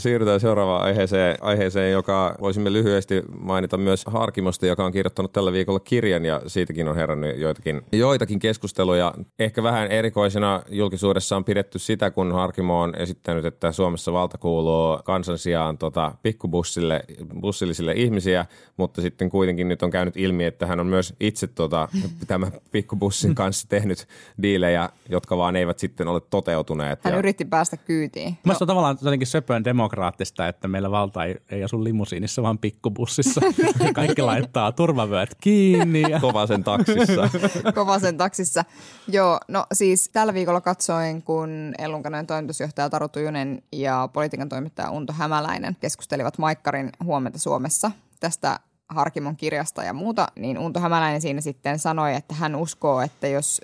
[0.00, 5.80] Siirrytään seuraavaan aiheeseen, aiheeseen, joka voisimme lyhyesti mainita myös Harkimosta, joka on kirjoittanut tällä viikolla
[5.80, 9.14] kirjan ja siitäkin on herännyt joitakin, joitakin keskusteluja.
[9.38, 14.98] Ehkä vähän erikoisena julkisuudessa on pidetty sitä, kun Harkimo on esittänyt, että Suomessa valta kuuluu
[15.04, 17.04] kansan sijaan tota, pikkubussille
[17.40, 21.88] bussillisille ihmisiä, mutta sitten kuitenkin nyt on käynyt ilmi, että hän on myös itse tota,
[22.26, 24.06] tämän pikkubussin kanssa tehnyt
[24.42, 27.04] diilejä, jotka vaan eivät sitten ole toteutuneet.
[27.04, 27.18] Hän ja...
[27.18, 28.38] yritti päästä kyytiin.
[28.44, 28.66] Mä no.
[28.66, 33.40] tavallaan jotenkin söpöön demo demokraattista, että meillä valta ei, ei asu limusiinissa, vaan pikkubussissa.
[33.94, 36.00] Kaikki laittaa turvavyöt kiinni.
[36.10, 36.20] Ja...
[36.20, 37.28] Kovasen taksissa.
[37.74, 38.64] Kovasen taksissa.
[39.08, 45.12] Joo, no siis tällä viikolla katsoin, kun Ellunkanojen toimitusjohtaja Taru Tujunen ja politiikan toimittaja Unto
[45.12, 51.78] Hämäläinen keskustelivat Maikkarin huomenta Suomessa tästä Harkimon kirjasta ja muuta, niin Unto Hämäläinen siinä sitten
[51.78, 53.60] sanoi, että hän uskoo, että jos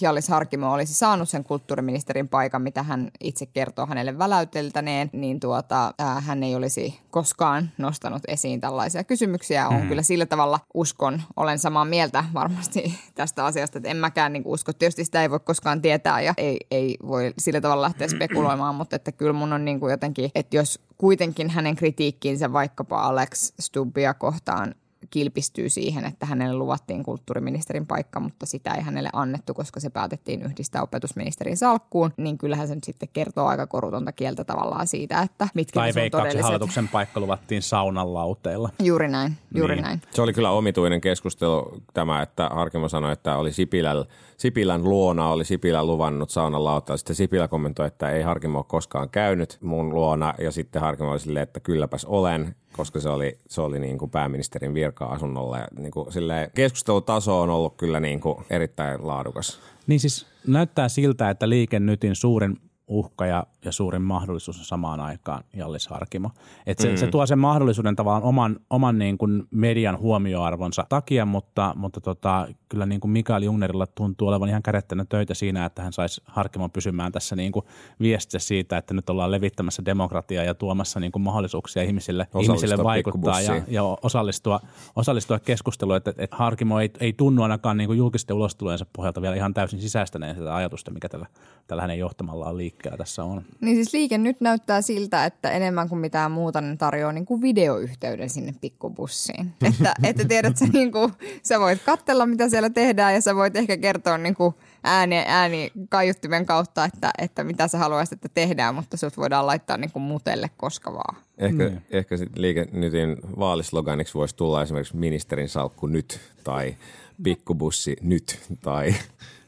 [0.00, 5.94] Hjallis Harkimo olisi saanut sen kulttuuriministerin paikan, mitä hän itse kertoo hänelle väläyteltäneen, niin tuota,
[5.98, 9.68] ää, hän ei olisi koskaan nostanut esiin tällaisia kysymyksiä.
[9.68, 9.88] On mm.
[9.88, 14.72] kyllä sillä tavalla uskon, olen samaa mieltä varmasti tästä asiasta, että en mäkään niin usko.
[14.72, 18.96] Tietysti sitä ei voi koskaan tietää ja ei, ei voi sillä tavalla lähteä spekuloimaan, mutta
[18.96, 24.14] että kyllä mun on niin kuin jotenkin, että jos kuitenkin hänen kritiikkiinsä vaikkapa Alex Stubbia
[24.14, 24.74] kohtaan
[25.10, 30.42] kilpistyy siihen, että hänelle luvattiin kulttuuriministerin paikka, mutta sitä ei hänelle annettu, koska se päätettiin
[30.42, 35.48] yhdistää opetusministerin salkkuun, niin kyllähän se nyt sitten kertoo aika korutonta kieltä tavallaan siitä, että
[35.54, 36.42] mitkä tai on todelliset.
[36.42, 38.70] hallituksen paikka luvattiin saunan lauteilla.
[38.82, 39.82] Juuri näin, juuri niin.
[39.82, 40.02] näin.
[40.10, 44.04] Se oli kyllä omituinen keskustelu tämä, että Harkimo sanoi, että oli Sipilällä
[44.38, 46.96] Sipilän luona oli Sipilä luvannut saunan lautaa.
[46.96, 51.20] Sitten Sipilä kommentoi, että ei Harkimo ole koskaan käynyt mun luona ja sitten Harkimo oli
[51.20, 55.58] silleen, että kylläpäs olen koska se oli, se oli niin kuin pääministerin virka-asunnolla.
[55.58, 56.06] Ja niin kuin
[56.54, 59.60] keskustelutaso on ollut kyllä niin kuin erittäin laadukas.
[59.86, 65.00] Niin siis näyttää siltä, että Liike Nytin suurin uhka ja, ja suurin mahdollisuus on samaan
[65.00, 66.30] aikaan Jallis Harkimo.
[66.66, 66.96] Et se, mm.
[66.96, 72.48] se tuo sen mahdollisuuden tavallaan oman, oman niin kuin median huomioarvonsa takia, mutta, mutta tota,
[72.68, 76.70] kyllä niin kuin Mikael Jungnerilla tuntuu olevan ihan kädettänä töitä siinä, että hän saisi Harkimon
[76.70, 77.64] pysymään tässä niin kuin
[78.00, 83.40] viestissä siitä, että nyt ollaan levittämässä demokratiaa ja tuomassa niin kuin mahdollisuuksia ihmisille, ihmisille vaikuttaa
[83.40, 84.60] ja, ja osallistua,
[84.96, 89.36] osallistua keskusteluun, että, että Harkimo ei, ei tunnu ainakaan niin kuin julkisten ulostulojensa pohjalta vielä
[89.36, 91.26] ihan täysin sisäistäneen sitä ajatusta, mikä tällä,
[91.66, 93.44] tällä hänen johtamallaan liikkeellä tässä on.
[93.60, 97.42] Niin siis liike nyt näyttää siltä, että enemmän kuin mitään muuta ne tarjoaa niin kuin
[97.42, 99.52] videoyhteyden sinne pikkubussiin.
[99.68, 101.12] että, että tiedät, sä, niin kuin,
[101.42, 105.72] sä voit katsella, mitä siellä tehdään ja sä voit ehkä kertoa niin kuin ääni, ääni
[105.88, 110.02] kaiuttimen kautta, että, että mitä sä haluaisit, että tehdään, mutta sut voidaan laittaa niin kuin
[110.02, 111.16] mutelle koska vaan.
[111.38, 111.80] Ehkä, mm.
[111.90, 116.76] ehkä sit liike nytin vaalisloganiksi voisi tulla esimerkiksi ministerin salkku nyt tai
[117.22, 118.94] pikkubussi nyt tai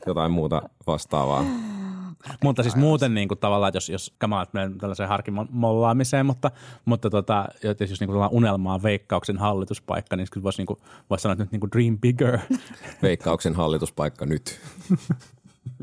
[0.06, 1.44] jotain muuta vastaavaa.
[2.42, 6.50] Mutta siis muuten niin kuin, tavallaan, että jos, jos kamaat menen tällaiseen harkimollaamiseen, mutta,
[6.84, 7.44] mutta tota,
[7.80, 10.78] jos niin kuin, unelmaa veikkauksen hallituspaikka, niin voisi niin kuin,
[11.10, 12.38] vois sanoa, että nyt niin kuin dream bigger.
[13.02, 14.60] Veikkauksen hallituspaikka nyt.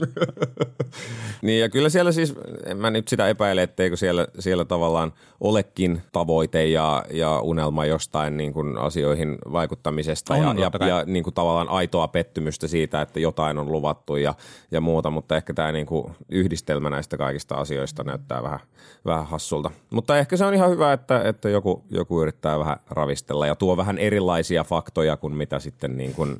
[1.41, 6.02] niin ja kyllä siellä siis, en mä nyt sitä epäile, etteikö siellä, siellä tavallaan olekin
[6.12, 11.34] tavoite ja, ja unelma jostain niin kuin asioihin vaikuttamisesta on, ja, ja, ja niin kuin
[11.34, 14.34] tavallaan aitoa pettymystä siitä, että jotain on luvattu ja,
[14.71, 18.60] ja muuta, mutta ehkä tämä niin kuin yhdistelmä näistä kaikista asioista näyttää vähän,
[19.06, 19.71] vähän hassulta.
[19.89, 23.78] Mutta ehkä se on ihan hyvä, että, että joku, joku yrittää vähän ravistella ja tuo
[23.78, 26.39] vähän erilaisia faktoja kuin mitä sitten niin kuin,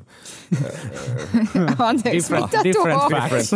[1.78, 3.50] Anteeksi, different, mitä different different facts.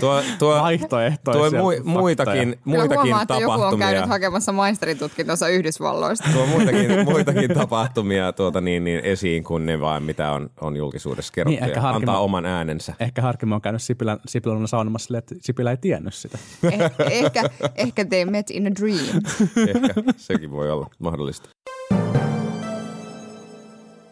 [0.00, 4.07] tuo, tuo, Vaihtoehtoisia tuo mu, muitakin, muitakin huomaa, että joku on tapahtumia.
[4.08, 6.28] Hakemassa maisteritutkintonsa Yhdysvalloista.
[6.32, 11.32] tuo muitakin, muitakin tapahtumia tuota, niin, niin esiin kuin ne vaan, mitä on, on julkisuudessa
[11.32, 11.60] kerrottu.
[11.60, 12.94] Niin, ehkä ja Harkimo- antaa oman äänensä.
[13.00, 16.38] Ehkä Harkimo on käynyt Sipilän, Sipilän saunomassa silleen, että Sipilä ei tiennyt sitä.
[16.62, 19.22] Eh, ehkä, ehkä they met in a dream.
[19.68, 21.48] Ehkä sekin voi olla mahdollista.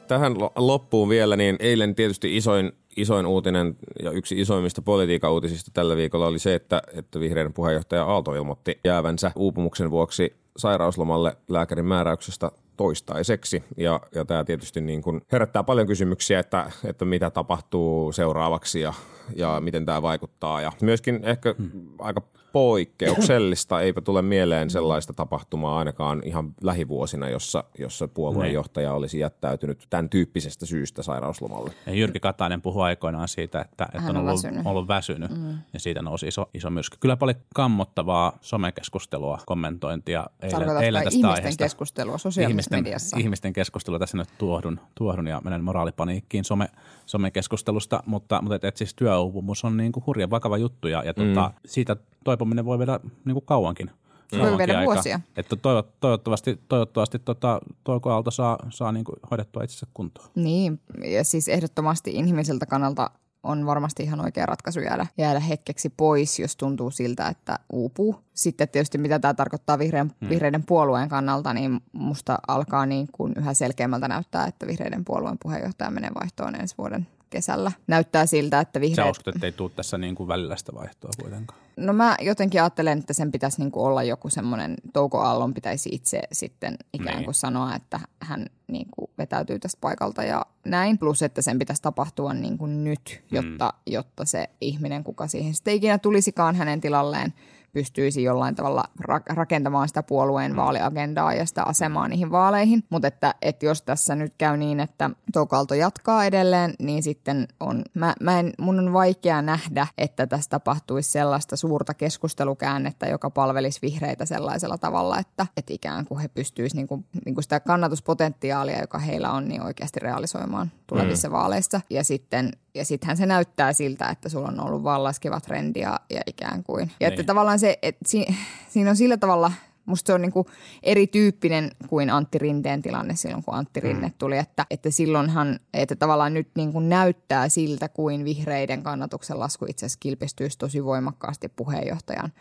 [0.08, 5.70] Tähän lo- loppuun vielä, niin eilen tietysti isoin, isoin uutinen ja yksi isoimmista politiikan uutisista
[5.74, 11.84] tällä viikolla oli se, että, että vihreiden puheenjohtaja Aalto ilmoitti jäävänsä uupumuksen vuoksi sairauslomalle lääkärin
[11.84, 13.64] määräyksestä toistaiseksi.
[13.76, 18.94] Ja, ja tämä tietysti niin kuin herättää paljon kysymyksiä, että, että mitä tapahtuu seuraavaksi ja,
[19.36, 20.60] ja miten tämä vaikuttaa.
[20.60, 21.54] Ja myöskin ehkä
[21.98, 28.54] aika poikkeuksellista, eipä tule mieleen sellaista tapahtumaa ainakaan ihan lähivuosina, jossa, jossa puolueen Niin.
[28.54, 31.72] johtaja olisi jättäytynyt tämän tyyppisestä syystä sairauslomalle.
[31.86, 34.66] Ja Jyrki Katainen puhui aikoinaan siitä, että, että Hän on, ollut väsynyt.
[34.66, 35.58] ollut väsynyt mm.
[35.72, 36.96] ja siitä nousi iso, iso myrsky.
[37.00, 41.64] Kyllä paljon kammottavaa somekeskustelua, kommentointia eilen, eilen tästä ihmisten aiheesta.
[41.64, 43.16] keskustelua sosiaalisessa ihmisten, mediassa?
[43.16, 46.68] Ihmisten keskustelua tässä nyt tuohdun, tuohdun ja menen moraalipaniikkiin some,
[47.06, 51.14] somekeskustelusta, mutta, mutta et, et siis työuupumus on niin kuin hurja vakava juttu ja, ja
[51.14, 53.90] tota, siitä toipuminen voi viedä niin kuin kauankin.
[54.30, 54.94] kauankin viedä aikaa.
[54.94, 55.20] vuosia.
[55.36, 60.28] Että toivot, toivottavasti, toivottavasti tota, Touko Aalto saa, saa niin kuin hoidettua itsensä kuntoon.
[60.34, 63.10] Niin, ja siis ehdottomasti inhimilliseltä kannalta
[63.42, 68.16] on varmasti ihan oikea ratkaisu jäädä, jäädä hetkeksi pois, jos tuntuu siltä, että uupuu.
[68.34, 70.28] Sitten tietysti mitä tämä tarkoittaa vihreän, hmm.
[70.28, 75.90] vihreiden puolueen kannalta, niin musta alkaa niin kuin yhä selkeämmältä näyttää, että vihreiden puolueen puheenjohtaja
[75.90, 77.72] menee vaihtoon ensi vuoden kesällä.
[77.86, 79.10] Näyttää siltä, että Sä vihreät...
[79.10, 81.60] uskot, että ei tule tässä niin kuin välillä sitä vaihtoa kuitenkaan.
[81.76, 85.88] No mä jotenkin ajattelen, että sen pitäisi niin kuin olla joku semmoinen, Touko Aallon pitäisi
[85.92, 87.34] itse sitten ikään kuin Niin.
[87.34, 90.98] sanoa, että hän niin kuin vetäytyy tästä paikalta ja näin.
[90.98, 93.92] Plus, että sen pitäisi tapahtua niin kuin nyt, jotta, mm.
[93.92, 97.34] jotta se ihminen, kuka siihen sitten ikinä tulisikaan hänen tilalleen,
[97.72, 100.56] pystyisi jollain tavalla ra- rakentamaan sitä puolueen mm.
[100.56, 102.84] vaaliagendaa ja sitä asemaa niihin vaaleihin.
[102.90, 107.82] Mutta että, että jos tässä nyt käy niin, että Touko jatkaa edelleen, niin sitten on,
[107.94, 113.82] mä, mä en, mun on vaikea nähdä, että tässä tapahtuisi sellaista suurta keskustelukäännettä, joka palvelisi
[113.82, 118.80] vihreitä sellaisella tavalla, että, että ikään kuin he pystyisivät niin kuin, niin kuin sitä kannatuspotentiaalia,
[118.80, 121.32] joka heillä on, niin oikeasti realisoimaan tulevissa mm.
[121.32, 121.80] vaaleissa.
[121.90, 126.20] Ja sitten ja sittenhän se näyttää siltä, että sulla on ollut vallaskeva trendi ja, ja
[126.26, 126.90] ikään kuin.
[127.00, 127.26] Ja että Niin.
[127.26, 128.26] tavallaan se, että si,
[128.68, 129.52] siinä on sillä tavalla,
[129.86, 130.46] musta se on niinku
[130.82, 134.38] erityyppinen kuin Antti Rinteen tilanne silloin, kun Antti Rinne tuli.
[134.38, 139.98] Että, että silloinhan, että tavallaan nyt niinku näyttää siltä, kuin vihreiden kannatuksen lasku itse asiassa
[140.00, 142.32] kilpistyisi tosi voimakkaasti puheenjohtajan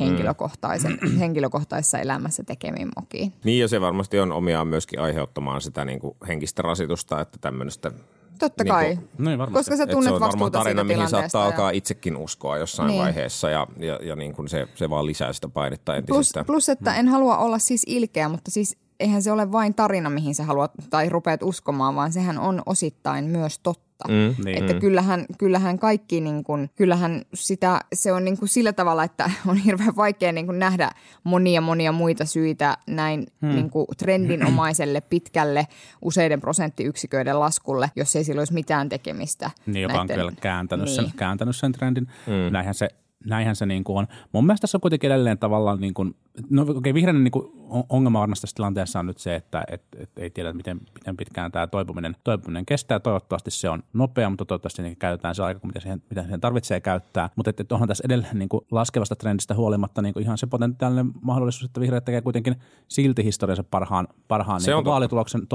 [0.00, 3.32] henkilökohtaisen, henkilökohtaisessa elämässä tekemiin mokiin.
[3.44, 7.92] Niin ja se varmasti on omiaan myöskin aiheuttamaan sitä niin kuin henkistä rasitusta, että tämmöistä
[8.42, 8.96] Totta Niin kai.
[8.96, 9.58] kuin- No niin, varmasti.
[9.60, 12.16] Koska sä Et tunnet se on varmaan vastuuta tarina, siitä mihin saattaa ja- alkaa itsekin
[12.16, 13.02] uskoa jossain Niin.
[13.02, 16.46] vaiheessa ja, ja, ja niin kuin se, se vaan lisää sitä painetta Plus, entisestään.
[16.46, 20.34] plus, että en halua olla siis ilkeä, mutta siis eihän se ole vain tarina, mihin
[20.34, 23.91] sä haluat tai rupeat uskomaan, vaan sehän on osittain myös totta.
[24.08, 24.44] Mm.
[24.44, 24.58] Niin.
[24.58, 29.30] Että kyllähän, kyllähän kaikki, niin kuin, kyllähän sitä, se on niin kuin sillä tavalla, että
[29.48, 30.90] on hirveän vaikea niin kuin nähdä
[31.24, 33.54] monia monia muita syitä näin hmm.
[33.54, 35.66] niin kuin trendinomaiselle pitkälle
[36.02, 39.50] useiden prosenttiyksiköiden laskulle, jos ei sillä olisi mitään tekemistä.
[39.66, 40.94] Niin, joka on näitten- kyllä kääntänyt, niin.
[40.94, 42.08] sen, kääntänyt sen trendin.
[42.26, 42.52] Mm.
[42.52, 42.88] Näinhän se,
[43.26, 44.06] näinhän se niin kuin on.
[44.32, 46.16] Mun mielestä tässä on kuitenkin edelleen tavallaan, niin kuin,
[46.50, 47.46] no okei, okay, vihreinen niin kuin
[47.88, 51.52] ongelma varmasti tässä tilanteessa on nyt se, että et, et ei tiedä, miten, miten pitkään
[51.52, 53.00] tämä toipuminen, toipuminen kestää.
[53.00, 56.80] Toivottavasti se on nopea, mutta toivottavasti niin käytetään se aika, mitä siihen, mitä siihen tarvitsee
[56.80, 57.30] käyttää.
[57.36, 60.46] Mutta et, et onhan tässä edelleen niin kuin laskevasta trendistä huolimatta niin kuin ihan se
[60.46, 62.56] potentiaalinen mahdollisuus, että vihreät tekee kuitenkin
[62.88, 64.90] silti historiansa parhaan, parhaan Se niin on totta.
[64.90, 65.46] vaalituloksen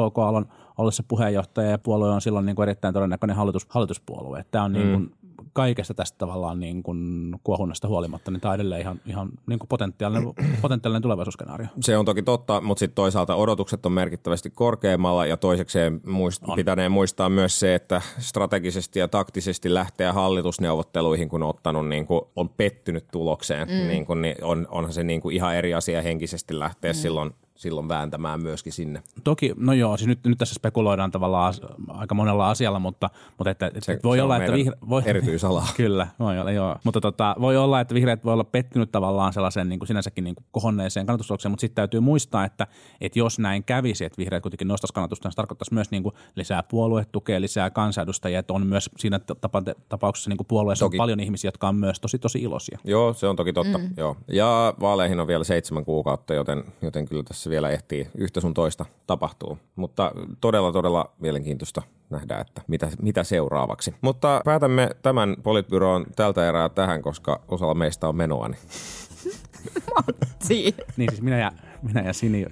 [0.78, 4.46] Ollessa puheenjohtaja ja puolue on silloin niin kuin erittäin todennäköinen hallitus, hallituspuolue.
[4.52, 5.12] Tämä on niin kuin
[5.54, 9.68] kaikesta tästä tavallaan niin kuin kuohunnasta huolimatta, niin tämä on edelleen ihan, ihan niin kuin
[9.68, 11.68] potentiaalinen, potentiaalinen tulevaisuusskenaario.
[11.82, 16.92] Se on toki totta, mutta sitten toisaalta odotukset on merkittävästi korkeammalla ja toisekseen muist- pitäneen
[16.92, 22.50] muistaa myös se, että strategisesti ja taktisesti lähteä hallitusneuvotteluihin, kun on ottanut, niin kuin, on
[22.50, 23.88] pettynyt tulokseen, mm.
[23.88, 26.96] niin kuin, niin on, onhan se niin kuin ihan eri asia henkisesti lähteä mm.
[26.96, 29.04] silloin, silloin vääntämään myöskin sinne.
[29.24, 31.54] Toki, no joo, siis nyt, nyt tässä spekuloidaan tavallaan
[31.88, 35.02] aika monella asialla, mutta, mutta että, että Se- voi se on olla, että vihre, voi,
[35.06, 35.68] erityisalaa.
[35.78, 36.76] Kyllä, voi olla, joo.
[36.84, 40.36] Mutta tota, voi olla, että vihreät voi olla pettynyt tavallaan sellaisen niin kuin sinänsäkin niin
[40.36, 42.68] kuin kohonneeseen kannatustulokseen, mutta sitten täytyy muistaa, että,
[43.02, 46.16] että jos näin kävisi, että vihreät kuitenkin nostaisi kannatusta, niin se tarkoittaisi myös niin kuin
[46.36, 50.96] lisää puoluetukea, lisää kansanedustajia, että on myös siinä tapa, tapauksessa niin kuin puolueessa Toki.
[50.96, 52.80] on paljon ihmisiä, jotka on myös tosi tosi iloisia.
[52.84, 53.78] Joo, se on toki totta.
[53.78, 53.90] Mm.
[53.98, 54.16] Joo.
[54.28, 58.54] Ja vaaleihin on vielä seitsemän kuukautta, joten, joten kyllä tässä tässä vielä ehtii yhtä sun
[58.54, 59.58] toista tapahtuu.
[59.76, 63.94] Mutta todella, todella mielenkiintoista nähdä, että mitä, mitä seuraavaksi.
[64.02, 68.48] Mutta päätämme tämän politbyroon tältä erää tähän, koska osalla meistä on menoa.
[68.48, 68.60] Niin
[70.48, 70.74] Siin.
[70.98, 72.46] Niin siis minä ja, minä ja Sini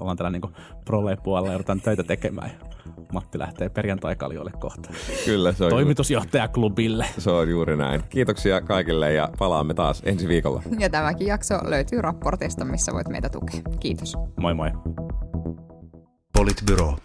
[0.00, 2.50] ollaan täällä niin prole-puolella ja joudutaan töitä tekemään.
[2.50, 2.66] Ja
[3.12, 4.90] Matti lähtee perjantai-kaljoille kohta.
[5.24, 7.06] kyllä se on, ju- Toimitusjohtajaklubille.
[7.18, 8.02] se on juuri näin.
[8.08, 10.62] Kiitoksia kaikille ja palaamme taas ensi viikolla.
[10.78, 13.60] Ja tämäkin jakso löytyy raportista, missä voit meitä tukea.
[13.80, 14.16] Kiitos.
[14.36, 14.70] Moi moi.
[16.32, 16.96] Politbyro.